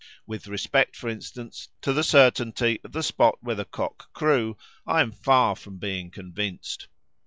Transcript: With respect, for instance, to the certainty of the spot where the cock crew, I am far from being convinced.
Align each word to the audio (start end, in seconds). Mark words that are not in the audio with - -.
With 0.25 0.47
respect, 0.47 0.95
for 0.95 1.09
instance, 1.09 1.69
to 1.81 1.93
the 1.93 2.03
certainty 2.03 2.79
of 2.83 2.91
the 2.91 3.03
spot 3.03 3.37
where 3.41 3.53
the 3.53 3.65
cock 3.65 4.11
crew, 4.13 4.57
I 4.87 5.01
am 5.01 5.11
far 5.11 5.55
from 5.55 5.77
being 5.77 6.09
convinced. 6.09 6.87